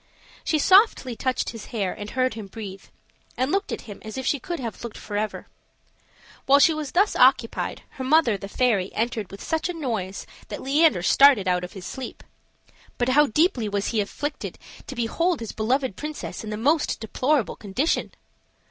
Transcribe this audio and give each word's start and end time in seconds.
She 0.43 0.57
softly 0.57 1.15
touched 1.15 1.51
his 1.51 1.65
hair, 1.65 1.93
and 1.93 2.09
heard 2.09 2.33
him 2.33 2.47
breathe, 2.47 2.85
and 3.37 3.51
looked 3.51 3.71
at 3.71 3.81
him 3.81 3.99
as 4.03 4.17
if 4.17 4.25
she 4.25 4.39
could 4.39 4.59
have 4.59 4.83
looked 4.83 4.97
forever. 4.97 5.45
While 6.47 6.57
she 6.57 6.73
was 6.73 6.93
thus 6.93 7.15
occupied, 7.15 7.83
her 7.87 8.03
mother, 8.03 8.35
the 8.35 8.47
fairy 8.47 8.91
entered 8.95 9.29
with 9.29 9.43
such 9.43 9.69
a 9.69 9.75
noise 9.75 10.25
that 10.47 10.59
Leander 10.63 11.03
started 11.03 11.47
out 11.47 11.63
of 11.63 11.73
his 11.73 11.85
sleep. 11.85 12.23
But 12.97 13.09
how 13.09 13.27
deeply 13.27 13.69
was 13.69 13.89
he 13.89 14.01
afflicted 14.01 14.57
to 14.87 14.95
behold 14.95 15.39
his 15.39 15.51
beloved 15.51 15.95
princess 15.95 16.43
in 16.43 16.49
the 16.49 16.57
most 16.57 16.99
deplorable 16.99 17.55
condition! 17.55 18.11